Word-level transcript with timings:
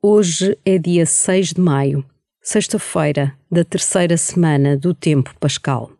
Hoje 0.00 0.56
é 0.64 0.78
dia 0.78 1.04
6 1.04 1.54
de 1.54 1.60
maio, 1.60 2.04
sexta-feira 2.40 3.34
da 3.50 3.64
terceira 3.64 4.16
semana 4.16 4.76
do 4.76 4.94
tempo 4.94 5.34
pascal. 5.40 5.97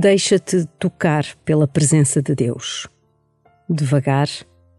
Deixa-te 0.00 0.64
tocar 0.78 1.24
pela 1.44 1.66
presença 1.66 2.22
de 2.22 2.32
Deus. 2.32 2.86
Devagar, 3.68 4.28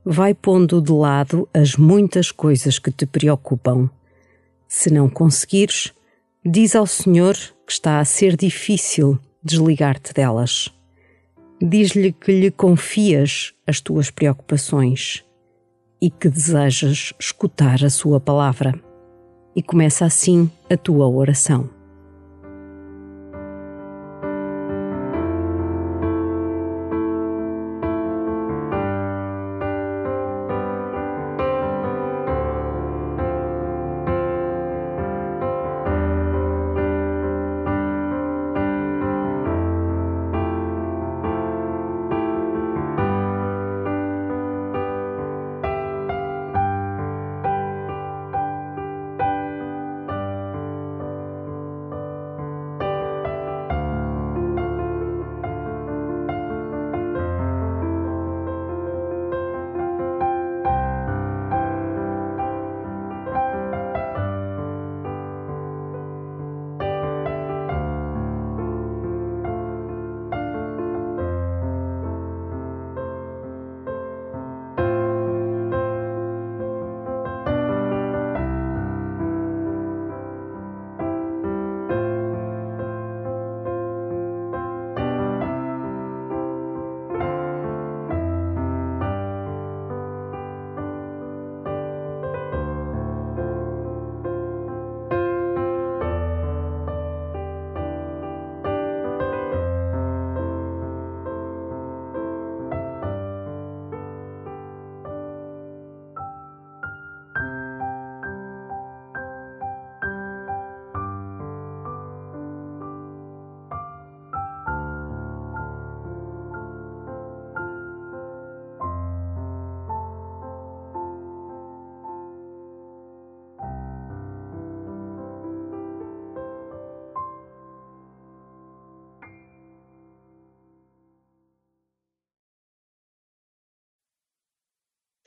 vai 0.06 0.34
pondo 0.34 0.81
de 0.81 0.94
lado 0.94 1.45
as 1.53 1.76
muitas 1.76 2.31
coisas 2.31 2.80
que 2.80 2.89
te 2.89 3.06
preocupam. 3.06 3.89
Se 4.66 4.89
não 4.89 5.09
conseguires, 5.09 5.94
diz 6.45 6.73
ao 6.73 6.88
Senhor 6.88 7.36
que 7.67 7.73
está 7.73 8.00
a 8.00 8.06
ser 8.06 8.38
difícil 8.38 9.20
desligar-te 9.44 10.14
delas. 10.14 10.73
Diz-lhe 11.61 12.14
que 12.14 12.31
lhe 12.31 12.50
confias 12.50 13.54
as 13.67 13.81
tuas 13.81 14.09
preocupações 14.09 15.26
e 16.02 16.09
que 16.09 16.30
desejas 16.30 17.14
escutar 17.20 17.83
a 17.83 17.89
sua 17.89 18.22
palavra. 18.22 18.73
E 19.54 19.61
começa 19.61 20.06
assim 20.06 20.50
a 20.70 20.78
tua 20.78 21.09
oração. 21.09 21.78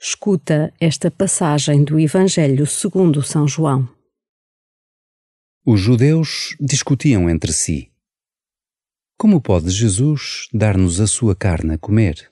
Escuta 0.05 0.73
esta 0.81 1.09
passagem 1.09 1.81
do 1.81 1.97
Evangelho 1.97 2.67
segundo 2.67 3.23
São 3.23 3.47
João. 3.47 3.87
Os 5.65 5.79
judeus 5.79 6.57
discutiam 6.59 7.29
entre 7.29 7.53
si: 7.53 7.89
Como 9.17 9.41
pode 9.41 9.69
Jesus 9.69 10.49
dar-nos 10.53 10.99
a 10.99 11.07
sua 11.07 11.33
carne 11.33 11.75
a 11.75 11.77
comer? 11.77 12.29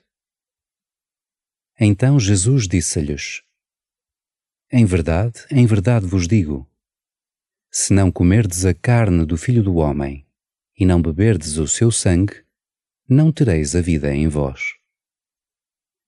Então 1.80 2.20
Jesus 2.20 2.68
disse-lhes: 2.68 3.42
Em 4.70 4.84
verdade, 4.84 5.40
em 5.50 5.64
verdade 5.64 6.04
vos 6.04 6.28
digo: 6.28 6.70
se 7.70 7.94
não 7.94 8.12
comerdes 8.12 8.66
a 8.66 8.74
carne 8.74 9.24
do 9.24 9.38
Filho 9.38 9.62
do 9.62 9.76
Homem 9.76 10.26
e 10.78 10.84
não 10.84 11.00
beberdes 11.00 11.56
o 11.56 11.66
seu 11.66 11.90
sangue, 11.90 12.44
não 13.08 13.32
tereis 13.32 13.74
a 13.74 13.80
vida 13.80 14.14
em 14.14 14.28
vós. 14.28 14.81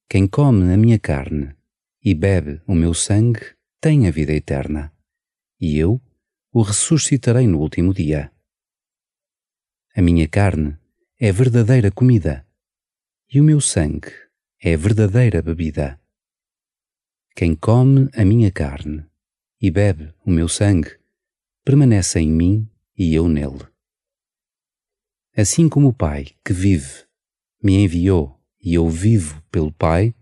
Quem 0.09 0.29
come 0.29 0.73
a 0.73 0.77
minha 0.77 0.99
carne 0.99 1.57
e 2.03 2.15
bebe 2.15 2.61
o 2.67 2.75
meu 2.75 2.95
sangue 2.95 3.57
tem 3.81 4.07
a 4.07 4.11
vida 4.11 4.33
eterna, 4.33 4.93
e 5.61 5.79
eu 5.79 6.01
o 6.53 6.63
ressuscitarei 6.63 7.47
no 7.47 7.59
último 7.59 7.93
dia. 7.93 8.31
A 9.97 10.03
minha 10.03 10.29
carne 10.29 10.79
é 11.19 11.33
verdadeira 11.33 11.91
comida, 11.91 12.47
e 13.33 13.41
o 13.41 13.45
meu 13.45 13.61
sangue 13.61 14.13
é 14.61 14.77
verdadeira 14.77 15.43
bebida. 15.43 16.01
Quem 17.35 17.57
come 17.57 18.09
a 18.15 18.25
minha 18.25 18.53
carne 18.53 19.05
e 19.61 19.71
bebe 19.71 20.15
o 20.25 20.31
meu 20.31 20.49
sangue 20.49 20.99
permanece 21.65 22.21
em 22.21 22.31
mim 22.31 22.71
e 22.97 23.15
eu 23.15 23.29
nele. 23.29 23.67
Assim 25.37 25.69
como 25.69 25.89
o 25.89 25.93
Pai 25.93 26.27
que 26.45 26.53
vive 26.53 27.05
me 27.63 27.75
enviou 27.83 28.39
e 28.65 28.75
eu 28.75 28.89
vivo 28.89 29.43
pelo 29.51 29.71
Pai, 29.71 30.15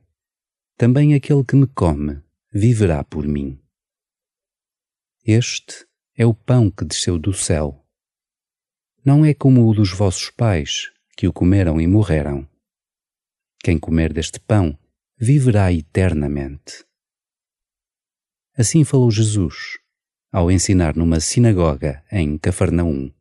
também 0.76 1.14
aquele 1.14 1.44
que 1.44 1.54
me 1.54 1.66
come 1.68 2.20
viverá 2.52 3.04
por 3.04 3.24
mim. 3.24 3.62
Este 5.24 5.86
é 6.16 6.26
o 6.26 6.34
pão 6.34 6.68
que 6.68 6.84
desceu 6.84 7.20
do 7.20 7.32
céu. 7.32 7.86
Não 9.04 9.24
é 9.24 9.32
como 9.32 9.68
o 9.68 9.72
dos 9.72 9.92
vossos 9.92 10.28
pais, 10.30 10.90
que 11.16 11.28
o 11.28 11.32
comeram 11.32 11.80
e 11.80 11.86
morreram. 11.86 12.48
Quem 13.62 13.78
comer 13.78 14.12
deste 14.12 14.40
pão 14.40 14.76
viverá 15.16 15.72
eternamente. 15.72 16.84
Assim 18.56 18.82
falou 18.82 19.10
Jesus, 19.10 19.78
ao 20.32 20.50
ensinar 20.50 20.96
numa 20.96 21.20
sinagoga 21.20 22.04
em 22.10 22.36
Cafarnaum. 22.36 23.12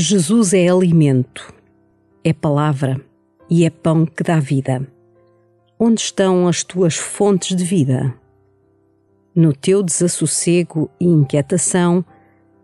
Jesus 0.00 0.54
é 0.54 0.68
alimento, 0.68 1.52
é 2.22 2.32
palavra 2.32 3.00
e 3.50 3.64
é 3.64 3.70
pão 3.70 4.06
que 4.06 4.22
dá 4.22 4.38
vida. 4.38 4.86
Onde 5.76 6.00
estão 6.02 6.46
as 6.46 6.62
tuas 6.62 6.94
fontes 6.94 7.56
de 7.56 7.64
vida? 7.64 8.14
No 9.34 9.52
teu 9.52 9.82
desassossego 9.82 10.88
e 11.00 11.04
inquietação, 11.04 12.04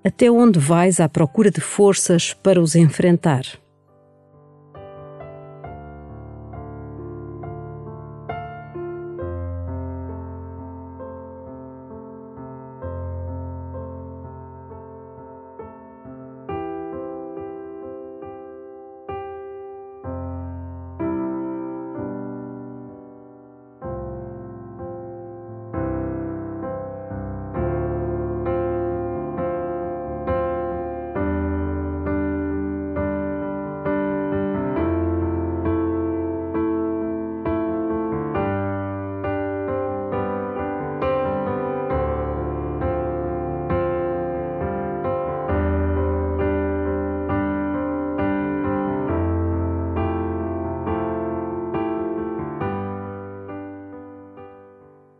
até 0.04 0.30
onde 0.30 0.60
vais 0.60 1.00
à 1.00 1.08
procura 1.08 1.50
de 1.50 1.60
forças 1.60 2.32
para 2.32 2.62
os 2.62 2.76
enfrentar? 2.76 3.42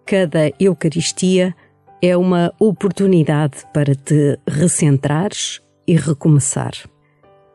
Cada 0.06 0.52
Eucaristia 0.60 1.54
é 2.02 2.16
uma 2.16 2.52
oportunidade 2.58 3.64
para 3.72 3.94
te 3.94 4.38
recentrares 4.46 5.62
e 5.86 5.96
recomeçar. 5.96 6.72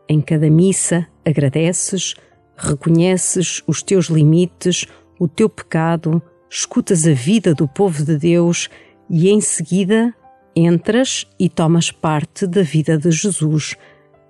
Em 0.07 0.19
cada 0.19 0.49
missa 0.49 1.07
agradeces, 1.23 2.15
reconheces 2.57 3.61
os 3.67 3.83
teus 3.83 4.07
limites, 4.07 4.85
o 5.19 5.27
teu 5.27 5.47
pecado, 5.47 6.21
escutas 6.49 7.05
a 7.05 7.13
vida 7.13 7.53
do 7.53 7.67
povo 7.67 8.03
de 8.03 8.17
Deus 8.17 8.69
e 9.09 9.29
em 9.29 9.39
seguida 9.39 10.13
entras 10.55 11.27
e 11.39 11.47
tomas 11.47 11.91
parte 11.91 12.47
da 12.47 12.63
vida 12.63 12.97
de 12.97 13.11
Jesus, 13.11 13.75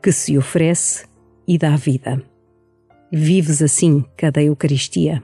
que 0.04 0.12
se 0.12 0.38
oferece 0.38 1.06
e 1.48 1.58
dá 1.58 1.76
vida. 1.76 2.22
Vives 3.12 3.62
assim 3.62 4.04
cada 4.18 4.44
Eucaristia. 4.44 5.24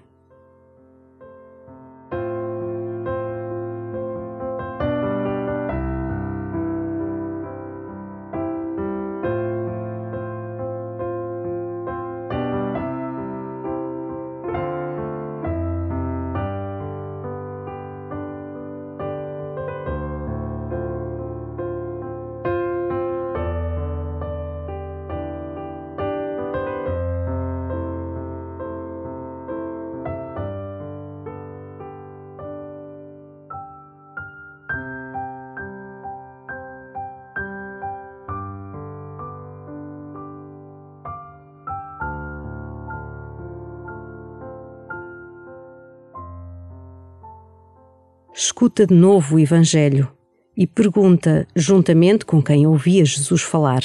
Escuta 48.37 48.85
de 48.85 48.93
novo 48.93 49.35
o 49.35 49.39
Evangelho 49.39 50.13
e 50.57 50.67
pergunta, 50.67 51.47
juntamente 51.55 52.25
com 52.25 52.43
quem 52.43 52.67
ouvia 52.67 53.05
Jesus 53.05 53.41
falar, 53.41 53.81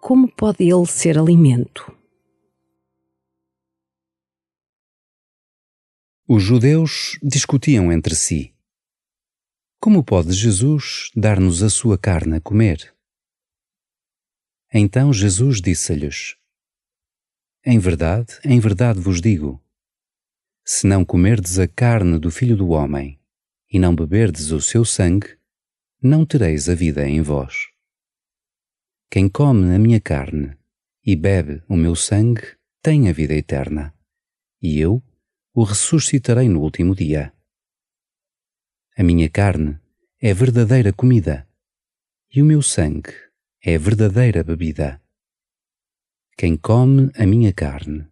como 0.00 0.26
pode 0.26 0.64
ele 0.64 0.86
ser 0.86 1.18
alimento? 1.18 1.94
Os 6.26 6.42
judeus 6.42 7.18
discutiam 7.22 7.92
entre 7.92 8.14
si. 8.14 8.54
Como 9.78 10.02
pode 10.02 10.32
Jesus 10.32 11.10
dar-nos 11.14 11.62
a 11.62 11.68
sua 11.68 11.98
carne 11.98 12.36
a 12.36 12.40
comer? 12.40 12.94
Então 14.72 15.12
Jesus 15.12 15.60
disse-lhes: 15.60 16.36
Em 17.64 17.78
verdade, 17.78 18.38
em 18.44 18.58
verdade 18.60 18.98
vos 18.98 19.20
digo: 19.20 19.62
se 20.64 20.86
não 20.86 21.04
comerdes 21.04 21.58
a 21.58 21.68
carne 21.68 22.18
do 22.18 22.30
Filho 22.30 22.56
do 22.56 22.70
Homem 22.70 23.17
e 23.70 23.78
não 23.78 23.94
beberdes 23.94 24.50
o 24.50 24.60
seu 24.60 24.84
sangue, 24.84 25.38
não 26.02 26.24
tereis 26.24 26.68
a 26.68 26.74
vida 26.74 27.06
em 27.06 27.20
vós. 27.20 27.68
Quem 29.10 29.28
come 29.28 29.74
a 29.74 29.78
minha 29.78 30.00
carne 30.00 30.56
e 31.04 31.16
bebe 31.16 31.62
o 31.68 31.76
meu 31.76 31.96
sangue 31.96 32.56
tem 32.82 33.08
a 33.08 33.12
vida 33.12 33.34
eterna, 33.34 33.94
e 34.60 34.78
eu 34.78 35.02
o 35.54 35.62
ressuscitarei 35.64 36.48
no 36.48 36.60
último 36.60 36.94
dia. 36.94 37.32
A 38.96 39.02
minha 39.02 39.28
carne 39.28 39.78
é 40.20 40.32
verdadeira 40.34 40.92
comida, 40.92 41.48
e 42.34 42.42
o 42.42 42.44
meu 42.44 42.62
sangue 42.62 43.14
é 43.62 43.76
verdadeira 43.78 44.44
bebida. 44.44 45.02
Quem 46.36 46.56
come 46.56 47.10
a 47.16 47.26
minha 47.26 47.52
carne 47.52 48.06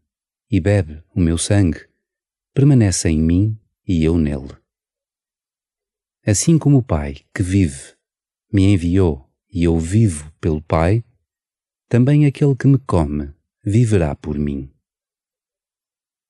e 0.50 0.60
bebe 0.60 1.02
o 1.14 1.20
meu 1.20 1.38
sangue 1.38 1.86
permanece 2.52 3.08
em 3.08 3.22
mim 3.22 3.58
e 3.86 4.02
eu 4.02 4.18
nele. 4.18 4.65
Assim 6.26 6.58
como 6.58 6.78
o 6.78 6.82
Pai, 6.82 7.24
que 7.32 7.40
vive, 7.40 7.94
me 8.52 8.64
enviou 8.64 9.30
e 9.48 9.62
eu 9.62 9.78
vivo 9.78 10.32
pelo 10.40 10.60
Pai, 10.60 11.04
também 11.88 12.26
aquele 12.26 12.56
que 12.56 12.66
me 12.66 12.80
come 12.80 13.32
viverá 13.64 14.12
por 14.16 14.36
mim. 14.36 14.68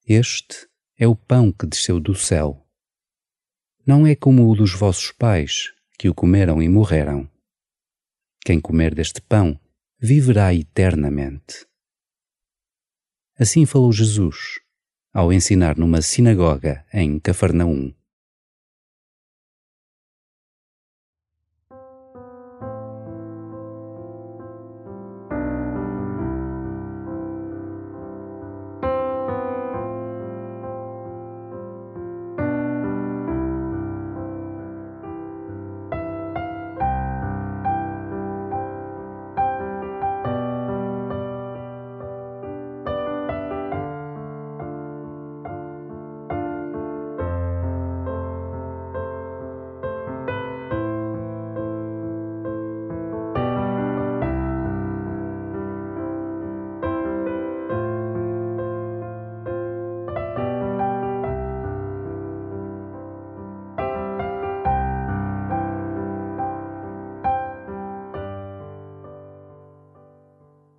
Este 0.06 0.68
é 0.98 1.08
o 1.08 1.16
pão 1.16 1.50
que 1.50 1.66
desceu 1.66 1.98
do 1.98 2.14
céu. 2.14 2.68
Não 3.86 4.06
é 4.06 4.14
como 4.14 4.50
o 4.50 4.54
dos 4.54 4.74
vossos 4.74 5.12
pais, 5.12 5.72
que 5.98 6.10
o 6.10 6.14
comeram 6.14 6.62
e 6.62 6.68
morreram. 6.68 7.26
Quem 8.44 8.60
comer 8.60 8.94
deste 8.94 9.22
pão 9.22 9.58
viverá 9.98 10.52
eternamente. 10.52 11.66
Assim 13.38 13.64
falou 13.64 13.90
Jesus, 13.94 14.60
ao 15.10 15.32
ensinar 15.32 15.78
numa 15.78 16.02
sinagoga 16.02 16.84
em 16.92 17.18
Cafarnaum. 17.18 17.95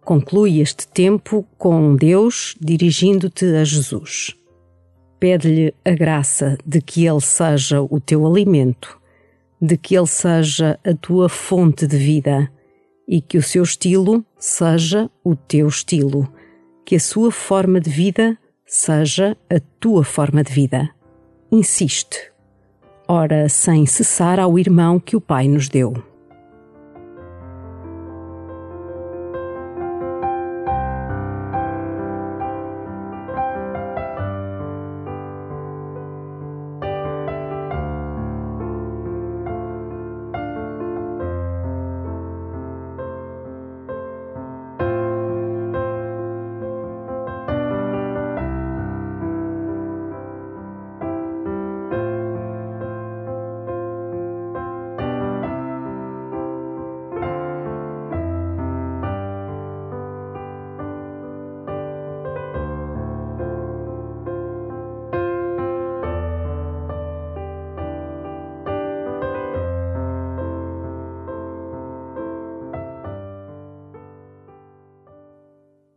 Conclui 0.07 0.61
este 0.61 0.87
tempo 0.87 1.45
com 1.57 1.93
Deus 1.93 2.55
dirigindo-te 2.61 3.43
a 3.57 3.65
Jesus. 3.65 4.33
Pede-lhe 5.19 5.73
a 5.83 5.91
graça 5.91 6.57
de 6.65 6.79
que 6.79 7.05
Ele 7.05 7.19
seja 7.19 7.81
o 7.81 7.99
teu 7.99 8.25
alimento, 8.25 8.97
de 9.61 9.75
que 9.75 9.97
Ele 9.97 10.07
seja 10.07 10.79
a 10.85 10.93
tua 10.93 11.27
fonte 11.27 11.85
de 11.85 11.97
vida 11.97 12.49
e 13.05 13.19
que 13.19 13.37
o 13.37 13.43
seu 13.43 13.63
estilo 13.63 14.23
seja 14.39 15.11
o 15.25 15.35
teu 15.35 15.67
estilo, 15.67 16.25
que 16.85 16.95
a 16.95 17.01
sua 17.01 17.29
forma 17.29 17.81
de 17.81 17.89
vida 17.89 18.37
seja 18.65 19.35
a 19.49 19.59
tua 19.77 20.05
forma 20.05 20.41
de 20.41 20.53
vida. 20.53 20.89
Insiste. 21.51 22.31
Ora, 23.09 23.49
sem 23.49 23.85
cessar 23.85 24.39
ao 24.39 24.57
irmão 24.57 25.01
que 25.01 25.17
o 25.17 25.21
Pai 25.21 25.49
nos 25.49 25.67
deu. 25.67 26.01